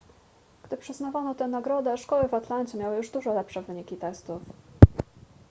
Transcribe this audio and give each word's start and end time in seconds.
gdy 0.63 0.77
przyznawano 0.77 1.35
tę 1.35 1.47
nagrodę 1.47 1.97
szkoły 1.97 2.27
w 2.27 2.33
atlancie 2.33 2.77
miały 2.77 2.97
już 2.97 3.09
dużo 3.09 3.33
lepsze 3.33 3.61
wyniki 3.61 3.97
testów 3.97 4.41